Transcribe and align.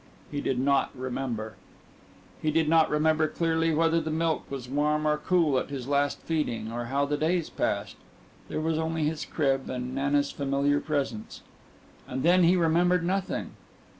He 0.31 0.41
did 0.41 0.57
not 0.57 0.89
remember. 0.97 1.57
He 2.41 2.49
did 2.49 2.67
not 2.67 2.89
remember 2.89 3.27
clearly 3.27 3.71
whether 3.71 4.01
the 4.01 4.09
milk 4.09 4.49
was 4.49 4.67
warm 4.67 5.05
or 5.05 5.15
cool 5.19 5.59
at 5.59 5.69
his 5.69 5.87
last 5.87 6.17
feeding 6.21 6.71
or 6.71 6.85
how 6.85 7.05
the 7.05 7.17
days 7.17 7.51
passed 7.51 7.97
there 8.49 8.61
was 8.61 8.79
only 8.79 9.03
his 9.03 9.25
crib 9.25 9.69
and 9.69 9.93
Nana's 9.93 10.31
familiar 10.31 10.79
presence. 10.79 11.43
And 12.07 12.23
then 12.23 12.43
he 12.45 12.55
remembered 12.55 13.03
nothing. 13.05 13.51